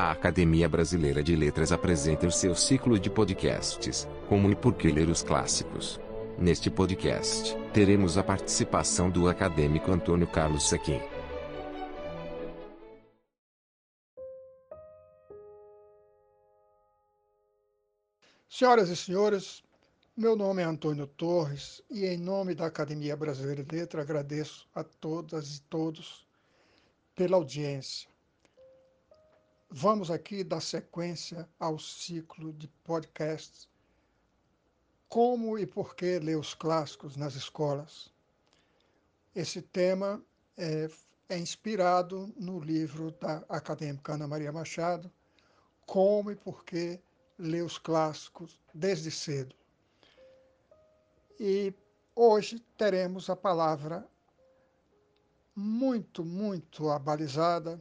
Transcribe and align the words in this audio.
A 0.00 0.12
Academia 0.12 0.68
Brasileira 0.68 1.24
de 1.24 1.34
Letras 1.34 1.72
apresenta 1.72 2.24
o 2.24 2.30
seu 2.30 2.54
ciclo 2.54 3.00
de 3.00 3.10
podcasts, 3.10 4.06
Como 4.28 4.48
e 4.48 4.54
Por 4.54 4.74
que 4.74 4.92
Ler 4.92 5.08
os 5.08 5.24
Clássicos. 5.24 5.98
Neste 6.38 6.70
podcast, 6.70 7.56
teremos 7.74 8.16
a 8.16 8.22
participação 8.22 9.10
do 9.10 9.28
acadêmico 9.28 9.90
Antônio 9.90 10.28
Carlos 10.28 10.68
Sequim. 10.68 11.00
Senhoras 18.48 18.90
e 18.90 18.96
senhores, 18.96 19.64
meu 20.16 20.36
nome 20.36 20.62
é 20.62 20.64
Antônio 20.64 21.08
Torres 21.08 21.82
e, 21.90 22.06
em 22.06 22.16
nome 22.16 22.54
da 22.54 22.66
Academia 22.66 23.16
Brasileira 23.16 23.64
de 23.64 23.74
Letras, 23.74 24.04
agradeço 24.04 24.68
a 24.72 24.84
todas 24.84 25.56
e 25.56 25.62
todos 25.62 26.24
pela 27.16 27.34
audiência. 27.36 28.08
Vamos 29.70 30.10
aqui 30.10 30.42
dar 30.42 30.62
sequência 30.62 31.46
ao 31.60 31.78
ciclo 31.78 32.54
de 32.54 32.66
podcasts 32.84 33.68
Como 35.10 35.58
e 35.58 35.66
por 35.66 35.94
que 35.94 36.18
ler 36.18 36.38
os 36.38 36.54
clássicos 36.54 37.16
nas 37.16 37.34
escolas. 37.34 38.10
Esse 39.34 39.60
tema 39.60 40.24
é, 40.56 40.88
é 41.28 41.38
inspirado 41.38 42.32
no 42.38 42.58
livro 42.58 43.10
da 43.20 43.44
acadêmica 43.46 44.14
Ana 44.14 44.26
Maria 44.26 44.50
Machado, 44.50 45.12
Como 45.84 46.30
e 46.30 46.34
por 46.34 46.64
que 46.64 46.98
ler 47.38 47.62
os 47.62 47.76
clássicos 47.76 48.58
desde 48.72 49.10
cedo. 49.10 49.54
E 51.38 51.74
hoje 52.16 52.58
teremos 52.78 53.28
a 53.28 53.36
palavra 53.36 54.08
muito, 55.54 56.24
muito 56.24 56.88
abalizada 56.88 57.78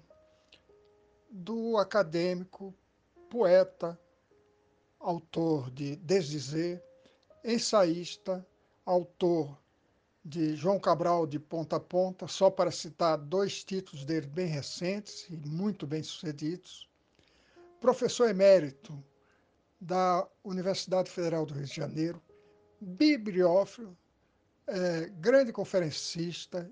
do 1.38 1.78
acadêmico, 1.78 2.74
poeta, 3.30 4.00
autor 5.00 5.70
de 5.70 5.96
Desdizer, 5.98 6.84
ensaísta, 7.44 8.46
autor 8.84 9.56
de 10.26 10.56
João 10.56 10.80
Cabral 10.80 11.28
de 11.28 11.40
Ponta 11.40 11.76
a 11.76 11.80
Ponta, 11.80 12.28
só 12.28 12.50
para 12.50 12.72
citar 12.72 13.18
dois 13.18 13.64
títulos 13.64 14.04
dele 14.04 14.26
bem 14.26 14.48
recentes 14.48 15.28
e 15.30 15.38
muito 15.38 15.86
bem 15.86 16.02
sucedidos, 16.02 16.90
professor 17.80 18.30
emérito 18.30 19.02
da 19.80 20.28
Universidade 20.44 21.10
Federal 21.10 21.46
do 21.46 21.54
Rio 21.54 21.66
de 21.66 21.76
Janeiro, 21.76 22.22
bibliófilo, 22.82 23.96
é, 24.66 25.06
grande 25.20 25.54
conferencista, 25.54 26.70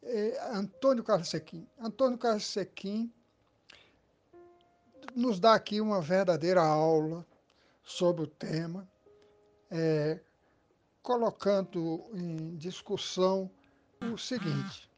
é, 0.00 0.38
Antônio 0.52 1.02
Carlos 1.02 1.28
Sequim. 1.28 1.66
Antônio 1.78 2.16
Carlos 2.16 2.46
Sequim 2.46 3.12
nos 5.14 5.38
dá 5.40 5.54
aqui 5.54 5.80
uma 5.80 6.00
verdadeira 6.00 6.62
aula 6.62 7.26
sobre 7.82 8.22
o 8.22 8.26
tema, 8.26 8.88
é, 9.70 10.20
colocando 11.02 12.04
em 12.14 12.56
discussão 12.56 13.50
o 14.00 14.16
seguinte: 14.16 14.90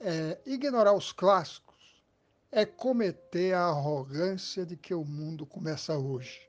é, 0.00 0.38
ignorar 0.46 0.92
os 0.92 1.12
clássicos 1.12 2.04
é 2.50 2.64
cometer 2.64 3.54
a 3.54 3.66
arrogância 3.66 4.64
de 4.64 4.76
que 4.76 4.94
o 4.94 5.04
mundo 5.04 5.44
começa 5.44 5.96
hoje. 5.98 6.48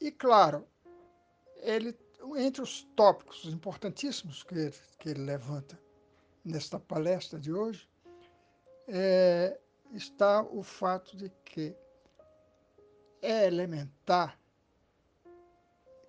E 0.00 0.10
claro, 0.12 0.66
ele 1.56 1.96
entre 2.36 2.62
os 2.62 2.82
tópicos 2.96 3.44
importantíssimos 3.44 4.42
que 4.42 4.54
ele, 4.54 4.74
que 4.98 5.08
ele 5.10 5.22
levanta 5.22 5.78
nesta 6.44 6.78
palestra 6.78 7.38
de 7.38 7.52
hoje, 7.52 7.88
é, 8.88 9.58
está 9.92 10.42
o 10.42 10.62
fato 10.62 11.16
de 11.16 11.30
que 11.44 11.76
é 13.22 13.46
elementar 13.46 14.38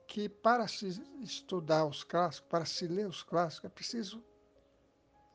que 0.08 0.30
para 0.30 0.68
se 0.68 0.88
estudar 1.22 1.86
os 1.86 2.04
clássicos, 2.04 2.50
para 2.50 2.66
se 2.66 2.88
ler 2.88 3.08
os 3.08 3.24
clássicos, 3.24 3.66
é 3.66 3.70
preciso, 3.70 4.24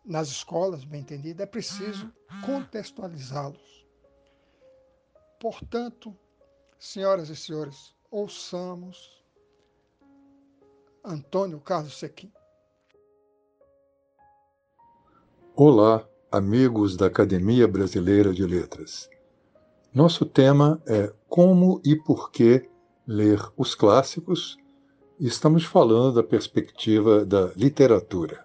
nas 0.04 0.28
escolas, 0.28 0.84
bem 0.84 1.02
entendido, 1.02 1.42
é 1.42 1.46
preciso 1.46 2.12
contextualizá-los. 2.44 3.86
Portanto, 5.38 6.16
senhoras 6.78 7.28
e 7.28 7.36
senhores, 7.36 7.94
ouçamos 8.10 9.22
Antônio 11.04 11.60
Carlos 11.60 11.98
Sequim. 11.98 12.32
Olá, 15.54 16.08
amigos 16.32 16.96
da 16.96 17.06
Academia 17.06 17.68
Brasileira 17.68 18.32
de 18.32 18.46
Letras. 18.46 19.06
Nosso 19.94 20.24
tema 20.24 20.82
é 20.86 21.12
Como 21.28 21.78
e 21.84 21.94
por 21.94 22.30
que 22.30 22.66
ler 23.06 23.38
os 23.54 23.74
clássicos. 23.74 24.56
Estamos 25.20 25.66
falando 25.66 26.14
da 26.14 26.22
perspectiva 26.22 27.22
da 27.22 27.52
literatura. 27.54 28.42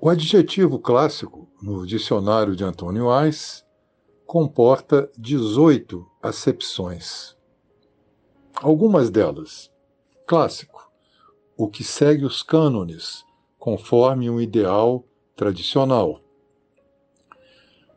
O 0.00 0.08
adjetivo 0.08 0.80
clássico, 0.80 1.48
no 1.62 1.86
dicionário 1.86 2.56
de 2.56 2.64
Antônio 2.64 3.08
Ais, 3.08 3.64
comporta 4.26 5.08
18 5.16 6.04
acepções. 6.20 7.36
Algumas 8.56 9.08
delas. 9.08 9.70
Clássico, 10.26 10.90
o 11.56 11.68
que 11.68 11.84
segue 11.84 12.24
os 12.24 12.42
cânones, 12.42 13.24
conforme 13.56 14.28
um 14.28 14.40
ideal 14.40 15.04
tradicional. 15.36 16.20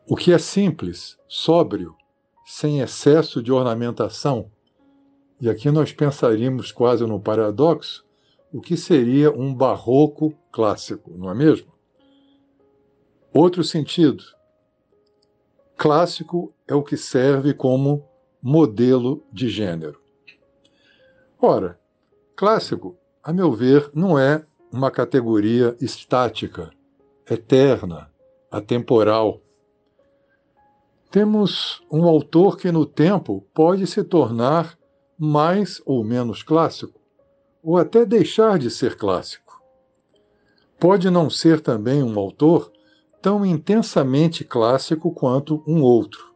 O 0.06 0.14
que 0.14 0.32
é 0.32 0.38
simples, 0.38 1.18
sóbrio, 1.26 1.96
sem 2.44 2.80
excesso 2.80 3.42
de 3.42 3.50
ornamentação. 3.50 4.50
E 5.40 5.48
aqui 5.48 5.70
nós 5.70 5.92
pensaríamos 5.92 6.70
quase 6.70 7.06
no 7.06 7.18
paradoxo, 7.18 8.04
o 8.52 8.60
que 8.60 8.76
seria 8.76 9.30
um 9.30 9.54
barroco 9.54 10.34
clássico, 10.52 11.12
não 11.16 11.30
é 11.30 11.34
mesmo? 11.34 11.72
Outro 13.32 13.64
sentido. 13.64 14.22
Clássico 15.76 16.52
é 16.66 16.74
o 16.74 16.82
que 16.82 16.96
serve 16.96 17.54
como 17.54 18.04
modelo 18.42 19.24
de 19.32 19.48
gênero. 19.48 20.00
Ora, 21.40 21.80
clássico, 22.36 22.98
a 23.22 23.32
meu 23.32 23.52
ver, 23.52 23.90
não 23.94 24.18
é 24.18 24.44
uma 24.72 24.90
categoria 24.90 25.76
estática 25.80 26.70
eterna, 27.30 28.10
atemporal. 28.50 29.40
Temos 31.10 31.80
um 31.90 32.04
autor 32.04 32.56
que 32.56 32.72
no 32.72 32.84
tempo 32.84 33.46
pode 33.54 33.86
se 33.86 34.02
tornar 34.02 34.76
mais 35.16 35.80
ou 35.86 36.02
menos 36.02 36.42
clássico, 36.42 37.00
ou 37.62 37.76
até 37.76 38.04
deixar 38.04 38.58
de 38.58 38.70
ser 38.70 38.96
clássico. 38.96 39.62
Pode 40.78 41.08
não 41.08 41.30
ser 41.30 41.60
também 41.60 42.02
um 42.02 42.18
autor 42.18 42.72
tão 43.22 43.46
intensamente 43.46 44.44
clássico 44.44 45.12
quanto 45.12 45.62
um 45.66 45.82
outro. 45.82 46.34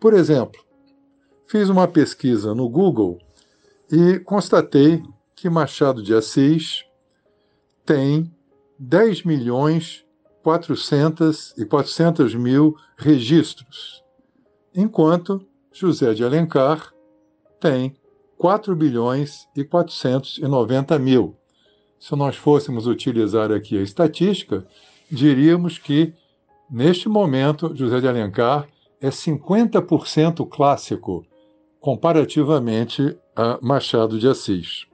Por 0.00 0.14
exemplo, 0.14 0.60
fiz 1.46 1.68
uma 1.68 1.86
pesquisa 1.86 2.54
no 2.54 2.68
Google 2.68 3.18
e 3.90 4.18
constatei 4.20 5.02
que 5.36 5.50
Machado 5.50 6.02
de 6.02 6.14
Assis 6.14 6.84
tem 7.84 8.32
10 8.84 9.22
milhões 9.22 10.04
400 10.42 11.54
e 11.56 11.64
400 11.64 12.34
mil 12.34 12.74
registros, 12.96 14.02
enquanto 14.74 15.46
José 15.72 16.12
de 16.14 16.24
Alencar 16.24 16.92
tem 17.60 17.94
4 18.36 18.74
bilhões 18.74 19.46
e 19.54 19.62
490 19.62 20.98
mil. 20.98 21.36
Se 21.96 22.16
nós 22.16 22.34
fôssemos 22.34 22.88
utilizar 22.88 23.52
aqui 23.52 23.78
a 23.78 23.82
estatística, 23.82 24.66
diríamos 25.08 25.78
que, 25.78 26.12
neste 26.68 27.08
momento, 27.08 27.76
José 27.76 28.00
de 28.00 28.08
Alencar 28.08 28.66
é 29.00 29.10
50% 29.10 30.48
clássico, 30.48 31.24
comparativamente 31.80 33.16
a 33.36 33.60
Machado 33.62 34.18
de 34.18 34.26
Assis. 34.26 34.91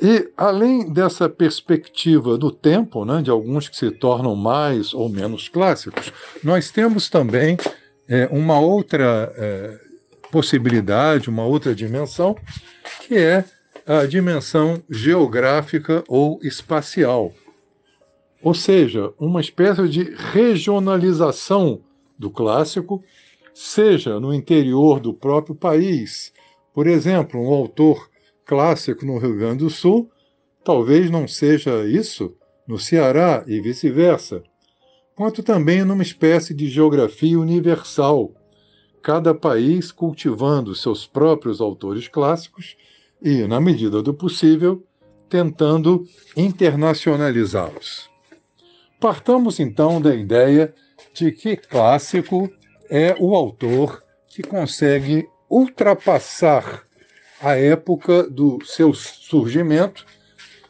E, 0.00 0.30
além 0.36 0.92
dessa 0.92 1.28
perspectiva 1.28 2.36
do 2.36 2.50
tempo, 2.50 3.04
né, 3.04 3.22
de 3.22 3.30
alguns 3.30 3.68
que 3.68 3.76
se 3.76 3.90
tornam 3.90 4.34
mais 4.34 4.92
ou 4.92 5.08
menos 5.08 5.48
clássicos, 5.48 6.12
nós 6.42 6.70
temos 6.70 7.08
também 7.08 7.56
é, 8.08 8.28
uma 8.32 8.58
outra 8.58 9.32
é, 9.36 9.78
possibilidade, 10.30 11.30
uma 11.30 11.44
outra 11.44 11.74
dimensão, 11.74 12.36
que 13.06 13.16
é 13.16 13.44
a 13.86 14.06
dimensão 14.06 14.82
geográfica 14.90 16.02
ou 16.08 16.40
espacial. 16.42 17.32
Ou 18.42 18.54
seja, 18.54 19.12
uma 19.18 19.40
espécie 19.40 19.88
de 19.88 20.14
regionalização 20.32 21.80
do 22.18 22.30
clássico, 22.30 23.02
seja 23.54 24.18
no 24.18 24.32
interior 24.32 24.98
do 24.98 25.12
próprio 25.12 25.54
país. 25.54 26.32
Por 26.74 26.86
exemplo, 26.86 27.40
um 27.40 27.52
autor 27.52 28.08
clássico 28.52 29.06
no 29.06 29.16
Rio 29.16 29.34
Grande 29.34 29.64
do 29.64 29.70
Sul, 29.70 30.10
talvez 30.62 31.10
não 31.10 31.26
seja 31.26 31.86
isso 31.86 32.36
no 32.68 32.78
Ceará 32.78 33.42
e 33.46 33.58
vice-versa. 33.62 34.42
quanto 35.16 35.42
também 35.42 35.82
numa 35.84 36.02
espécie 36.02 36.52
de 36.52 36.68
geografia 36.68 37.38
universal, 37.38 38.34
cada 39.02 39.34
país 39.34 39.90
cultivando 39.90 40.74
seus 40.74 41.06
próprios 41.06 41.62
autores 41.62 42.08
clássicos 42.08 42.76
e, 43.22 43.46
na 43.46 43.58
medida 43.58 44.02
do 44.02 44.12
possível, 44.12 44.84
tentando 45.30 46.04
internacionalizá-los. 46.36 48.10
Partamos 49.00 49.58
então 49.60 49.98
da 49.98 50.14
ideia 50.14 50.74
de 51.14 51.32
que 51.32 51.56
clássico 51.56 52.50
é 52.90 53.16
o 53.18 53.34
autor 53.34 54.02
que 54.28 54.42
consegue 54.42 55.26
ultrapassar 55.48 56.86
a 57.42 57.56
época 57.58 58.30
do 58.30 58.64
seu 58.64 58.94
surgimento 58.94 60.06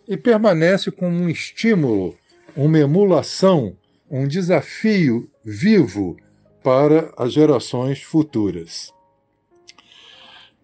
e 0.09 0.17
permanece 0.17 0.91
como 0.91 1.15
um 1.15 1.29
estímulo, 1.29 2.17
uma 2.57 2.79
emulação, 2.79 3.77
um 4.11 4.27
desafio 4.27 5.31
vivo 5.45 6.17
para 6.63 7.13
as 7.19 7.33
gerações 7.33 8.03
futuras. 8.03 8.91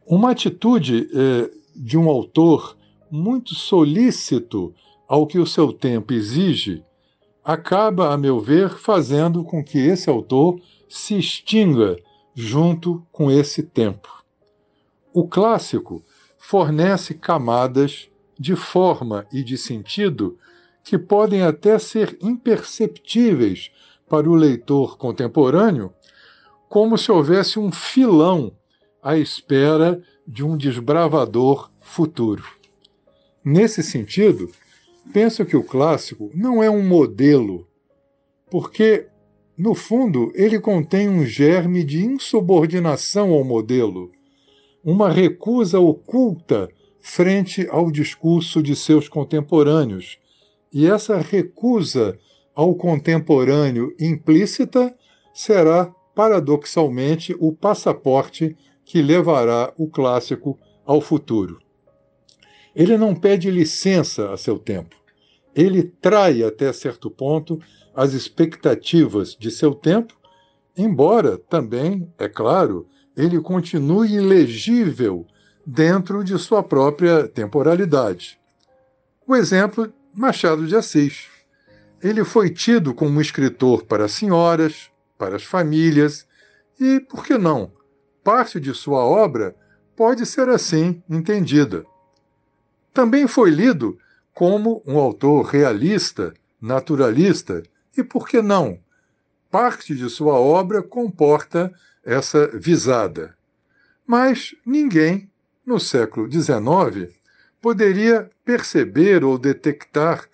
Uma 0.06 0.30
atitude 0.30 1.10
eh, 1.14 1.50
de 1.76 1.98
um 1.98 2.08
autor 2.08 2.78
muito 3.10 3.54
solícito 3.54 4.74
ao 5.06 5.26
que 5.26 5.38
o 5.38 5.46
seu 5.46 5.72
tempo 5.74 6.14
exige 6.14 6.82
acaba, 7.44 8.12
a 8.12 8.18
meu 8.18 8.40
ver, 8.40 8.70
fazendo 8.78 9.44
com 9.44 9.62
que 9.62 9.78
esse 9.78 10.08
autor 10.08 10.58
se 10.88 11.18
extinga 11.18 11.96
junto 12.34 13.06
com 13.12 13.30
esse 13.30 13.62
tempo. 13.62 14.17
O 15.12 15.26
clássico 15.26 16.04
fornece 16.36 17.14
camadas 17.14 18.10
de 18.38 18.54
forma 18.54 19.26
e 19.32 19.42
de 19.42 19.56
sentido 19.56 20.38
que 20.84 20.96
podem 20.96 21.42
até 21.42 21.78
ser 21.78 22.16
imperceptíveis 22.20 23.70
para 24.08 24.28
o 24.28 24.34
leitor 24.34 24.96
contemporâneo, 24.96 25.92
como 26.68 26.96
se 26.96 27.10
houvesse 27.10 27.58
um 27.58 27.70
filão 27.70 28.52
à 29.02 29.16
espera 29.16 30.02
de 30.26 30.44
um 30.44 30.56
desbravador 30.56 31.70
futuro. 31.80 32.44
Nesse 33.44 33.82
sentido, 33.82 34.50
penso 35.12 35.44
que 35.44 35.56
o 35.56 35.62
clássico 35.62 36.30
não 36.34 36.62
é 36.62 36.70
um 36.70 36.86
modelo, 36.86 37.66
porque, 38.50 39.06
no 39.56 39.74
fundo, 39.74 40.30
ele 40.34 40.60
contém 40.60 41.08
um 41.08 41.24
germe 41.24 41.82
de 41.82 42.04
insubordinação 42.04 43.32
ao 43.32 43.44
modelo, 43.44 44.10
uma 44.84 45.10
recusa 45.10 45.78
oculta 45.78 46.68
frente 47.00 47.66
ao 47.70 47.90
discurso 47.90 48.62
de 48.62 48.76
seus 48.76 49.08
contemporâneos. 49.08 50.18
E 50.72 50.86
essa 50.86 51.18
recusa 51.18 52.18
ao 52.54 52.74
contemporâneo 52.74 53.94
implícita 53.98 54.94
será, 55.32 55.86
paradoxalmente, 56.14 57.34
o 57.38 57.52
passaporte 57.52 58.56
que 58.84 59.00
levará 59.00 59.72
o 59.76 59.88
clássico 59.88 60.58
ao 60.84 61.00
futuro. 61.00 61.58
Ele 62.74 62.96
não 62.96 63.14
pede 63.14 63.50
licença 63.50 64.32
a 64.32 64.36
seu 64.36 64.58
tempo. 64.58 64.96
Ele 65.54 65.82
trai 65.82 66.42
até 66.42 66.72
certo 66.72 67.10
ponto 67.10 67.58
as 67.94 68.12
expectativas 68.12 69.36
de 69.36 69.50
seu 69.50 69.74
tempo, 69.74 70.16
embora 70.76 71.36
também, 71.36 72.12
é 72.18 72.28
claro, 72.28 72.86
ele 73.18 73.40
continue 73.40 74.14
ilegível 74.14 75.26
dentro 75.66 76.22
de 76.22 76.38
sua 76.38 76.62
própria 76.62 77.26
temporalidade. 77.26 78.38
O 79.26 79.34
exemplo, 79.34 79.92
Machado 80.14 80.66
de 80.68 80.76
Assis. 80.76 81.26
Ele 82.00 82.24
foi 82.24 82.48
tido 82.48 82.94
como 82.94 83.20
escritor 83.20 83.82
para 83.82 84.06
senhoras, 84.06 84.88
para 85.18 85.34
as 85.34 85.42
famílias 85.42 86.28
e, 86.78 87.00
por 87.00 87.24
que 87.24 87.36
não, 87.36 87.72
parte 88.22 88.60
de 88.60 88.72
sua 88.72 89.04
obra 89.04 89.56
pode 89.96 90.24
ser 90.24 90.48
assim 90.48 91.02
entendida. 91.10 91.84
Também 92.94 93.26
foi 93.26 93.50
lido 93.50 93.98
como 94.32 94.80
um 94.86 94.96
autor 94.96 95.46
realista, 95.46 96.32
naturalista 96.60 97.64
e, 97.96 98.04
por 98.04 98.28
que 98.28 98.40
não, 98.40 98.78
parte 99.50 99.92
de 99.96 100.08
sua 100.08 100.34
obra 100.34 100.80
comporta 100.84 101.74
essa 102.08 102.48
visada. 102.54 103.36
Mas 104.06 104.54
ninguém, 104.64 105.30
no 105.66 105.78
século 105.78 106.26
XIX, 106.32 107.14
poderia 107.60 108.30
perceber 108.46 109.22
ou 109.22 109.36
detectar 109.36 110.24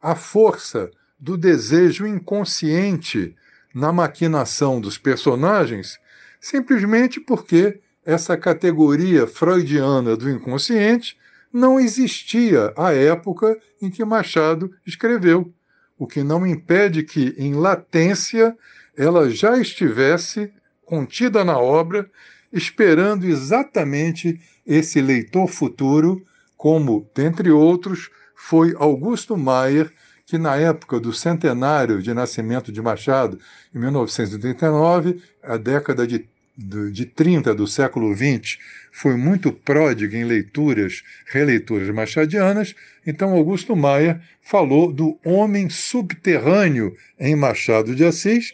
a 0.00 0.14
força 0.14 0.90
do 1.18 1.38
desejo 1.38 2.06
inconsciente 2.06 3.34
na 3.74 3.90
maquinação 3.90 4.78
dos 4.78 4.98
personagens, 4.98 5.98
simplesmente 6.38 7.18
porque 7.18 7.80
essa 8.04 8.36
categoria 8.36 9.26
freudiana 9.26 10.14
do 10.14 10.28
inconsciente 10.28 11.16
não 11.50 11.80
existia 11.80 12.74
à 12.76 12.92
época 12.92 13.56
em 13.80 13.88
que 13.88 14.04
Machado 14.04 14.70
escreveu, 14.86 15.50
o 15.98 16.06
que 16.06 16.22
não 16.22 16.46
impede 16.46 17.02
que, 17.02 17.34
em 17.38 17.54
latência, 17.54 18.54
ela 18.94 19.30
já 19.30 19.56
estivesse 19.56 20.52
contida 20.84 21.44
na 21.44 21.58
obra, 21.58 22.08
esperando 22.52 23.26
exatamente 23.26 24.40
esse 24.66 25.00
leitor 25.00 25.48
futuro, 25.48 26.22
como, 26.56 27.08
dentre 27.14 27.50
outros, 27.50 28.10
foi 28.34 28.74
Augusto 28.76 29.36
Maier, 29.36 29.90
que 30.26 30.38
na 30.38 30.56
época 30.56 31.00
do 31.00 31.12
centenário 31.12 32.00
de 32.00 32.14
nascimento 32.14 32.70
de 32.72 32.80
Machado, 32.80 33.38
em 33.74 33.78
1939, 33.78 35.20
a 35.42 35.56
década 35.56 36.06
de, 36.06 36.26
de, 36.56 36.90
de 36.90 37.06
30 37.06 37.54
do 37.54 37.66
século 37.66 38.14
XX, 38.14 38.58
foi 38.92 39.16
muito 39.16 39.52
pródiga 39.52 40.16
em 40.16 40.24
leituras, 40.24 41.02
releituras 41.26 41.88
machadianas, 41.90 42.74
então 43.06 43.32
Augusto 43.32 43.74
Maia 43.74 44.20
falou 44.42 44.92
do 44.92 45.18
homem 45.24 45.68
subterrâneo 45.68 46.96
em 47.18 47.34
Machado 47.34 47.94
de 47.94 48.04
Assis, 48.04 48.52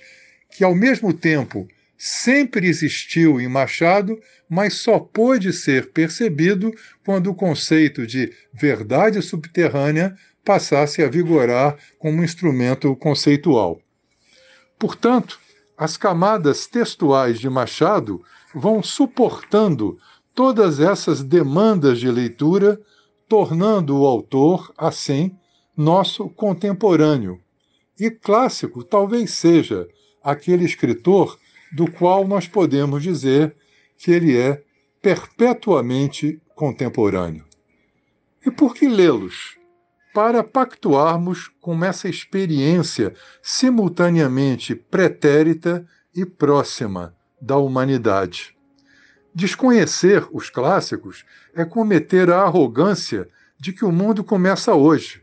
que 0.50 0.64
ao 0.64 0.74
mesmo 0.74 1.12
tempo 1.12 1.68
sempre 1.98 2.68
existiu 2.68 3.40
em 3.40 3.48
Machado, 3.48 4.16
mas 4.48 4.74
só 4.74 5.00
pôde 5.00 5.52
ser 5.52 5.90
percebido 5.90 6.72
quando 7.04 7.30
o 7.30 7.34
conceito 7.34 8.06
de 8.06 8.32
verdade 8.54 9.20
subterrânea 9.20 10.16
passasse 10.44 11.02
a 11.02 11.08
vigorar 11.08 11.76
como 11.98 12.22
instrumento 12.22 12.94
conceitual. 12.96 13.80
Portanto, 14.78 15.38
as 15.76 15.96
camadas 15.96 16.66
textuais 16.66 17.38
de 17.38 17.50
Machado 17.50 18.22
vão 18.54 18.82
suportando 18.82 19.98
todas 20.34 20.78
essas 20.78 21.22
demandas 21.22 21.98
de 21.98 22.10
leitura, 22.10 22.80
tornando 23.28 23.98
o 23.98 24.06
autor, 24.06 24.72
assim, 24.78 25.36
nosso 25.76 26.28
contemporâneo. 26.30 27.40
E 27.98 28.10
clássico 28.10 28.84
talvez 28.84 29.32
seja 29.32 29.88
aquele 30.22 30.64
escritor 30.64 31.38
do 31.72 31.90
qual 31.90 32.26
nós 32.26 32.48
podemos 32.48 33.02
dizer 33.02 33.54
que 33.96 34.10
ele 34.10 34.36
é 34.36 34.62
perpetuamente 35.02 36.40
contemporâneo. 36.54 37.44
E 38.44 38.50
por 38.50 38.74
que 38.74 38.88
lê-los? 38.88 39.58
Para 40.14 40.42
pactuarmos 40.42 41.48
com 41.60 41.84
essa 41.84 42.08
experiência 42.08 43.14
simultaneamente 43.42 44.74
pretérita 44.74 45.86
e 46.14 46.24
próxima 46.24 47.14
da 47.40 47.56
humanidade. 47.56 48.56
Desconhecer 49.34 50.26
os 50.32 50.50
clássicos 50.50 51.24
é 51.54 51.64
cometer 51.64 52.30
a 52.30 52.42
arrogância 52.42 53.28
de 53.60 53.72
que 53.72 53.84
o 53.84 53.92
mundo 53.92 54.24
começa 54.24 54.74
hoje, 54.74 55.22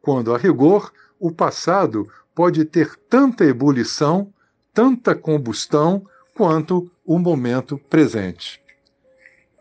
quando, 0.00 0.32
a 0.32 0.38
rigor, 0.38 0.92
o 1.18 1.32
passado 1.32 2.06
pode 2.34 2.64
ter 2.64 2.94
tanta 3.08 3.44
ebulição 3.44 4.32
tanta 4.76 5.14
combustão 5.14 6.04
quanto 6.34 6.90
o 7.02 7.18
momento 7.18 7.78
presente. 7.88 8.60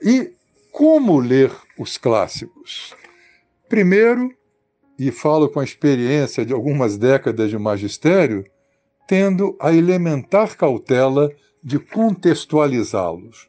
E 0.01 0.33
como 0.73 1.21
ler 1.21 1.53
os 1.79 1.97
clássicos? 1.97 2.93
Primeiro, 3.69 4.29
e 4.99 5.11
falo 5.11 5.47
com 5.47 5.61
a 5.61 5.63
experiência 5.63 6.45
de 6.45 6.51
algumas 6.51 6.97
décadas 6.97 7.49
de 7.49 7.57
magistério, 7.57 8.43
tendo 9.07 9.55
a 9.57 9.71
elementar 9.71 10.57
cautela 10.57 11.31
de 11.63 11.79
contextualizá-los. 11.79 13.47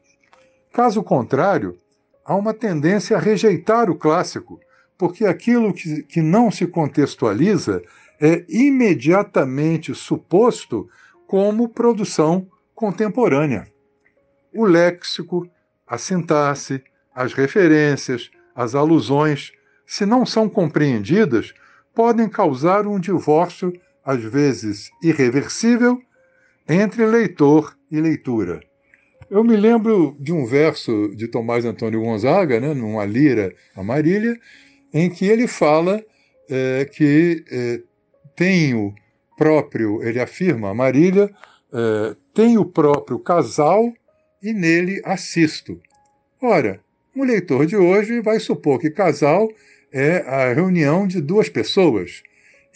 Caso 0.73 1.03
contrário, 1.03 1.77
há 2.25 2.37
uma 2.37 2.55
tendência 2.55 3.17
a 3.17 3.21
rejeitar 3.21 3.91
o 3.91 3.97
clássico, 3.97 4.61
porque 4.97 5.27
aquilo 5.27 5.75
que, 5.75 6.05
que 6.05 6.23
não 6.23 6.49
se 6.49 6.65
contextualiza 6.69 7.83
é 8.21 8.45
imediatamente 8.49 9.93
suposto 9.97 10.89
como 11.27 11.69
produção 11.69 12.49
contemporânea. 12.75 13.67
O 14.55 14.65
léxico, 14.65 15.49
a 15.87 15.99
sintaxe, 15.99 16.83
as 17.15 17.33
referências, 17.33 18.31
as 18.55 18.75
alusões, 18.75 19.53
se 19.87 20.05
não 20.05 20.25
são 20.27 20.49
compreendidas, 20.49 21.55
podem 21.95 22.29
causar 22.29 22.87
um 22.87 22.99
divórcio 22.99 23.73
às 24.05 24.23
vezes 24.23 24.91
irreversível, 25.03 26.01
entre 26.69 27.05
leitor 27.07 27.77
e 27.91 28.01
leitura. 28.01 28.61
Eu 29.29 29.43
me 29.43 29.57
lembro 29.57 30.17
de 30.21 30.33
um 30.33 30.45
verso 30.47 31.09
de 31.17 31.27
Tomás 31.27 31.65
Antônio 31.65 32.01
Gonzaga, 32.01 32.61
né, 32.61 32.73
numa 32.75 33.05
lira 33.05 33.53
amarília, 33.75 34.39
em 34.93 35.11
que 35.11 35.27
ele 35.27 35.49
fala 35.49 36.03
é, 36.49 36.85
que 36.85 37.45
é, 37.51 37.83
tem 38.37 38.75
o 38.75 38.95
próprio, 39.37 40.03
ele 40.03 40.21
afirma, 40.21 40.75
Marília, 40.75 41.31
é, 41.73 42.17
tem 42.35 42.57
o 42.59 42.65
próprio 42.65 43.19
casal 43.19 43.93
e 44.43 44.53
nele 44.53 45.01
assisto. 45.05 45.81
Ora, 46.41 46.81
o 47.15 47.25
leitor 47.25 47.67
de 47.67 47.77
hoje 47.77 48.21
vai 48.21 48.39
supor 48.39 48.79
que 48.79 48.91
casal 48.91 49.49
é 49.93 50.19
a 50.19 50.53
reunião 50.53 51.07
de 51.07 51.21
duas 51.21 51.49
pessoas 51.49 52.23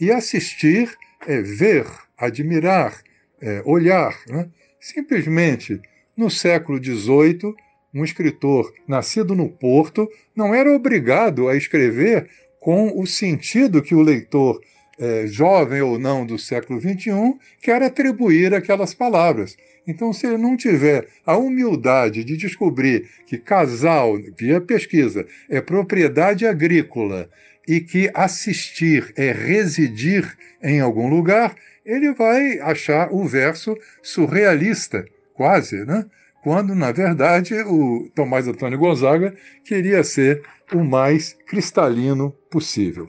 e 0.00 0.10
assistir 0.10 0.94
é 1.26 1.40
ver, 1.42 1.86
admirar, 2.16 3.02
é, 3.40 3.62
olhar. 3.64 4.18
Né? 4.28 4.48
Simplesmente, 4.80 5.80
no 6.16 6.30
século 6.30 6.82
XVIII, 6.82 7.54
um 7.92 8.04
escritor 8.04 8.72
nascido 8.86 9.34
no 9.34 9.48
Porto 9.48 10.08
não 10.34 10.54
era 10.54 10.74
obrigado 10.74 11.48
a 11.48 11.56
escrever 11.56 12.28
com 12.60 13.00
o 13.00 13.06
sentido 13.06 13.82
que 13.82 13.94
o 13.94 14.02
leitor, 14.02 14.60
é, 15.00 15.26
jovem 15.26 15.80
ou 15.80 15.98
não 15.98 16.26
do 16.26 16.38
século 16.38 16.78
XXI, 16.78 17.34
quer 17.62 17.82
atribuir 17.82 18.54
aquelas 18.54 18.92
palavras. 18.92 19.56
Então, 19.86 20.12
se 20.12 20.26
ele 20.26 20.36
não 20.36 20.56
tiver 20.56 21.08
a 21.24 21.36
humildade 21.36 22.22
de 22.22 22.36
descobrir 22.36 23.08
que 23.26 23.38
casal, 23.38 24.18
via 24.38 24.60
pesquisa, 24.60 25.26
é 25.48 25.60
propriedade 25.60 26.46
agrícola 26.46 27.30
e 27.66 27.80
que 27.80 28.10
assistir 28.14 29.12
é 29.16 29.32
residir 29.32 30.36
em 30.62 30.80
algum 30.80 31.08
lugar, 31.08 31.56
ele 31.84 32.12
vai 32.12 32.60
achar 32.60 33.08
o 33.10 33.26
verso 33.26 33.76
surrealista, 34.02 35.04
quase, 35.34 35.84
né? 35.84 36.04
quando, 36.42 36.74
na 36.74 36.92
verdade, 36.92 37.54
o 37.62 38.10
Tomás 38.14 38.46
Antônio 38.46 38.78
Gonzaga 38.78 39.34
queria 39.64 40.02
ser 40.04 40.42
o 40.72 40.82
mais 40.82 41.36
cristalino 41.46 42.30
possível. 42.50 43.08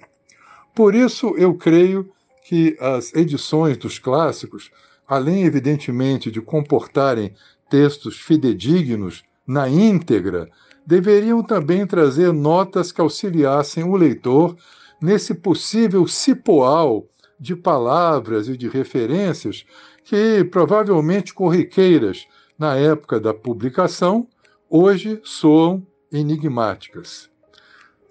Por 0.74 0.96
isso, 0.96 1.36
eu 1.38 1.54
creio 1.56 2.10
que 2.46 2.78
as 2.80 3.14
edições 3.14 3.78
dos 3.78 4.00
clássicos, 4.00 4.72
além, 5.08 5.44
evidentemente, 5.44 6.32
de 6.32 6.42
comportarem 6.42 7.34
textos 7.70 8.20
fidedignos 8.20 9.24
na 9.46 9.70
íntegra, 9.70 10.50
deveriam 10.86 11.44
também 11.44 11.86
trazer 11.86 12.34
notas 12.34 12.92
que 12.92 13.02
auxiliassem 13.02 13.84
o 13.84 13.96
leitor 13.96 14.56
nesse 15.02 15.34
possível 15.34 16.06
cipoal 16.08 17.08
de 17.40 17.56
palavras 17.56 18.48
e 18.48 18.56
de 18.56 18.68
referências 18.68 19.66
que, 20.04 20.44
provavelmente 20.44 21.34
corriqueiras 21.34 22.28
na 22.58 22.76
época 22.76 23.20
da 23.20 23.34
publicação, 23.34 24.28
hoje 24.70 25.20
soam 25.24 25.86
enigmáticas. 26.12 27.31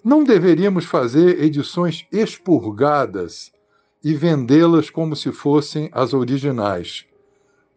Não 0.03 0.23
deveríamos 0.23 0.85
fazer 0.85 1.43
edições 1.43 2.07
expurgadas 2.11 3.51
e 4.03 4.15
vendê-las 4.15 4.89
como 4.89 5.15
se 5.15 5.31
fossem 5.31 5.89
as 5.91 6.11
originais. 6.11 7.05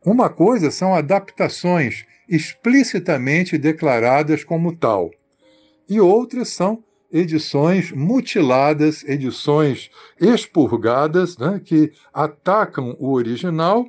Uma 0.03 0.31
coisa 0.31 0.71
são 0.71 0.95
adaptações 0.95 2.07
explicitamente 2.27 3.59
declaradas 3.59 4.43
como 4.43 4.75
tal, 4.75 5.11
e 5.87 6.01
outras 6.01 6.49
são 6.49 6.83
edições 7.13 7.93
mutiladas, 7.93 9.05
edições 9.05 9.91
expurgadas, 10.19 11.37
né, 11.37 11.61
que 11.63 11.93
atacam 12.13 12.97
o 12.99 13.13
original 13.13 13.87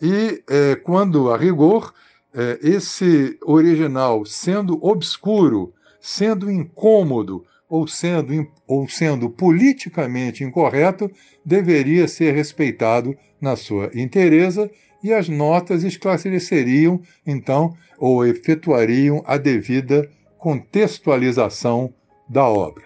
e, 0.00 0.42
é, 0.48 0.76
quando 0.76 1.32
a 1.32 1.36
rigor, 1.36 1.92
é, 2.32 2.58
esse 2.62 3.36
original 3.42 4.24
sendo 4.24 4.78
obscuro, 4.80 5.74
sendo 6.00 6.48
incômodo 6.48 7.44
ou 7.74 7.88
sendo, 7.88 8.46
ou 8.68 8.88
sendo 8.88 9.28
politicamente 9.28 10.44
incorreto, 10.44 11.10
deveria 11.44 12.06
ser 12.06 12.32
respeitado 12.32 13.16
na 13.40 13.56
sua 13.56 13.90
inteireza 13.92 14.70
e 15.02 15.12
as 15.12 15.28
notas 15.28 15.82
esclareceriam, 15.82 17.02
então, 17.26 17.74
ou 17.98 18.24
efetuariam 18.24 19.24
a 19.26 19.36
devida 19.36 20.08
contextualização 20.38 21.92
da 22.28 22.44
obra. 22.44 22.84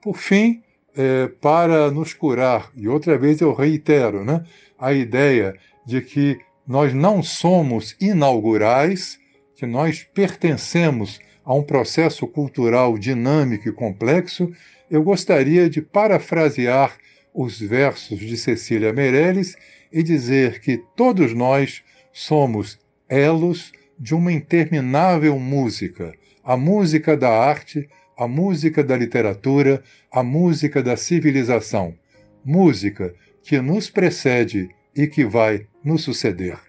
Por 0.00 0.16
fim, 0.16 0.62
é, 0.96 1.28
para 1.38 1.90
nos 1.90 2.14
curar, 2.14 2.72
e 2.74 2.88
outra 2.88 3.18
vez 3.18 3.42
eu 3.42 3.52
reitero, 3.52 4.24
né, 4.24 4.42
a 4.78 4.94
ideia 4.94 5.54
de 5.84 6.00
que 6.00 6.38
nós 6.66 6.94
não 6.94 7.22
somos 7.22 7.94
inaugurais, 8.00 9.18
que 9.54 9.66
nós 9.66 10.08
pertencemos 10.14 11.20
a 11.46 11.54
um 11.54 11.62
processo 11.62 12.26
cultural 12.26 12.98
dinâmico 12.98 13.68
e 13.68 13.72
complexo, 13.72 14.52
eu 14.90 15.00
gostaria 15.04 15.70
de 15.70 15.80
parafrasear 15.80 16.98
os 17.32 17.60
versos 17.60 18.18
de 18.18 18.36
Cecília 18.36 18.92
Meirelles 18.92 19.56
e 19.92 20.02
dizer 20.02 20.60
que 20.60 20.82
todos 20.96 21.32
nós 21.32 21.84
somos 22.12 22.80
elos 23.08 23.70
de 23.96 24.12
uma 24.12 24.32
interminável 24.32 25.38
música, 25.38 26.12
a 26.42 26.56
música 26.56 27.16
da 27.16 27.30
arte, 27.30 27.88
a 28.18 28.26
música 28.26 28.82
da 28.82 28.96
literatura, 28.96 29.84
a 30.10 30.24
música 30.24 30.82
da 30.82 30.96
civilização. 30.96 31.94
Música 32.44 33.14
que 33.44 33.60
nos 33.60 33.88
precede 33.88 34.68
e 34.94 35.06
que 35.06 35.24
vai 35.24 35.66
nos 35.84 36.02
suceder. 36.02 36.65